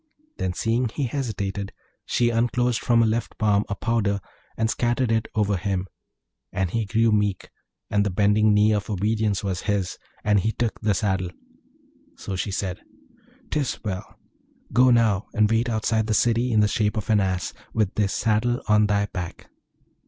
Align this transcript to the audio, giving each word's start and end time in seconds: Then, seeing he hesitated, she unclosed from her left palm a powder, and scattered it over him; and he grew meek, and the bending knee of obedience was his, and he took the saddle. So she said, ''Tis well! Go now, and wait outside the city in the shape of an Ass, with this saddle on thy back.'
Then, 0.37 0.53
seeing 0.53 0.89
he 0.89 1.03
hesitated, 1.05 1.73
she 2.07 2.31
unclosed 2.31 2.79
from 2.79 3.01
her 3.01 3.05
left 3.05 3.37
palm 3.37 3.65
a 3.69 3.75
powder, 3.75 4.19
and 4.57 4.67
scattered 4.67 5.11
it 5.11 5.27
over 5.35 5.57
him; 5.57 5.85
and 6.51 6.71
he 6.71 6.85
grew 6.85 7.11
meek, 7.11 7.51
and 7.87 8.03
the 8.03 8.09
bending 8.09 8.51
knee 8.51 8.71
of 8.73 8.89
obedience 8.89 9.43
was 9.43 9.61
his, 9.69 9.99
and 10.23 10.39
he 10.39 10.53
took 10.53 10.81
the 10.81 10.95
saddle. 10.95 11.29
So 12.17 12.35
she 12.35 12.49
said, 12.49 12.79
''Tis 13.51 13.83
well! 13.83 14.15
Go 14.73 14.89
now, 14.89 15.27
and 15.35 15.51
wait 15.51 15.69
outside 15.69 16.07
the 16.07 16.15
city 16.15 16.51
in 16.51 16.61
the 16.61 16.67
shape 16.67 16.97
of 16.97 17.11
an 17.11 17.19
Ass, 17.19 17.53
with 17.71 17.93
this 17.93 18.11
saddle 18.11 18.59
on 18.67 18.87
thy 18.87 19.05
back.' 19.05 19.51